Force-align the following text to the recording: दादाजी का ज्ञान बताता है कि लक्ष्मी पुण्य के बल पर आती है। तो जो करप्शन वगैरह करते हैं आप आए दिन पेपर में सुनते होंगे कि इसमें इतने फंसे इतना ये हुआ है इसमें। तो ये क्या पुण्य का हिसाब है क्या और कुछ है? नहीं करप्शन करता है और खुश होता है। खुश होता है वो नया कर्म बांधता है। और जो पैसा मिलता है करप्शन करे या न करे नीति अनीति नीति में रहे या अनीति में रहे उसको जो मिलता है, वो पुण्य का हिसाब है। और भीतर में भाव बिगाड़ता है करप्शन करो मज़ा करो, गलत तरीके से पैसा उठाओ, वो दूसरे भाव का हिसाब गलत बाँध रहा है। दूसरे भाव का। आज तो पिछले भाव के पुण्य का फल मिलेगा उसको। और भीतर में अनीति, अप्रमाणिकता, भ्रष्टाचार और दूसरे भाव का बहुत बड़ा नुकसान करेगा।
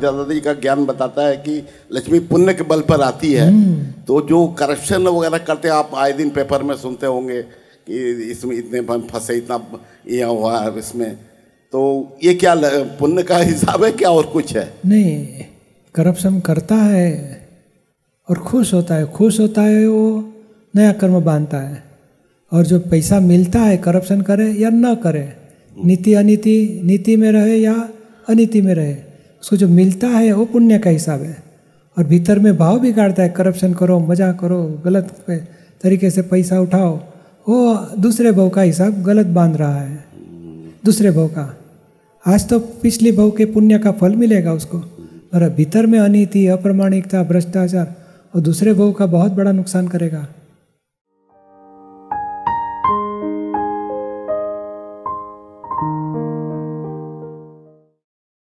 दादाजी 0.00 0.40
का 0.40 0.52
ज्ञान 0.52 0.84
बताता 0.86 1.26
है 1.26 1.36
कि 1.36 1.62
लक्ष्मी 1.92 2.18
पुण्य 2.20 2.54
के 2.54 2.64
बल 2.64 2.80
पर 2.80 3.00
आती 3.00 3.32
है। 3.32 3.50
तो 4.04 4.20
जो 4.28 4.46
करप्शन 4.58 5.06
वगैरह 5.08 5.38
करते 5.38 5.68
हैं 5.68 5.74
आप 5.74 5.90
आए 5.94 6.12
दिन 6.12 6.30
पेपर 6.30 6.62
में 6.62 6.74
सुनते 6.76 7.06
होंगे 7.06 7.42
कि 7.42 7.98
इसमें 8.30 8.56
इतने 8.56 8.80
फंसे 9.08 9.36
इतना 9.36 9.60
ये 10.08 10.22
हुआ 10.22 10.60
है 10.60 10.78
इसमें। 10.78 11.14
तो 11.72 11.82
ये 12.24 12.34
क्या 12.34 12.54
पुण्य 12.98 13.22
का 13.22 13.36
हिसाब 13.38 13.84
है 13.84 13.90
क्या 13.92 14.10
और 14.10 14.26
कुछ 14.26 14.56
है? 14.56 14.68
नहीं 14.86 15.44
करप्शन 15.94 16.40
करता 16.40 16.74
है 16.74 17.06
और 18.28 18.38
खुश 18.38 18.74
होता 18.74 18.94
है। 18.94 19.06
खुश 19.06 19.40
होता 19.40 19.62
है 19.62 19.86
वो 19.86 20.32
नया 20.74 20.92
कर्म 20.92 21.20
बांधता 21.20 21.58
है। 21.58 21.82
और 22.52 22.66
जो 22.66 22.78
पैसा 22.80 23.20
मिलता 23.20 23.58
है 23.58 23.76
करप्शन 23.76 24.20
करे 24.20 24.50
या 24.52 24.70
न 24.70 24.94
करे 24.94 25.32
नीति 25.76 26.14
अनीति 26.14 26.80
नीति 26.84 27.16
में 27.16 27.30
रहे 27.32 27.56
या 27.56 27.74
अनीति 28.28 28.60
में 28.62 28.74
रहे 28.74 28.94
उसको 29.42 29.56
जो 29.56 29.68
मिलता 29.68 30.06
है, 30.06 30.32
वो 30.32 30.44
पुण्य 30.44 30.78
का 30.78 30.90
हिसाब 30.90 31.22
है। 31.22 31.42
और 31.98 32.04
भीतर 32.04 32.38
में 32.38 32.58
भाव 32.58 32.80
बिगाड़ता 32.80 33.22
है 33.22 33.28
करप्शन 33.28 33.74
करो 33.74 34.00
मज़ा 34.00 34.32
करो, 34.32 34.82
गलत 34.84 35.24
तरीके 35.82 36.10
से 36.10 36.22
पैसा 36.22 36.60
उठाओ, 36.60 37.00
वो 37.48 37.74
दूसरे 37.98 38.32
भाव 38.32 38.48
का 38.48 38.62
हिसाब 38.62 39.02
गलत 39.02 39.26
बाँध 39.26 39.56
रहा 39.56 39.80
है। 39.80 40.04
दूसरे 40.84 41.10
भाव 41.10 41.28
का। 41.28 41.56
आज 42.26 42.48
तो 42.48 42.58
पिछले 42.58 43.12
भाव 43.12 43.30
के 43.30 43.44
पुण्य 43.44 43.78
का 43.78 43.90
फल 43.90 44.14
मिलेगा 44.16 44.52
उसको। 44.52 44.78
और 45.34 45.50
भीतर 45.50 45.86
में 45.86 45.98
अनीति, 45.98 46.46
अप्रमाणिकता, 46.46 47.22
भ्रष्टाचार 47.22 47.94
और 48.34 48.40
दूसरे 48.40 48.72
भाव 48.72 48.92
का 48.92 49.06
बहुत 49.06 49.32
बड़ा 49.32 49.52
नुकसान 49.52 49.88
करेगा। 49.88 50.26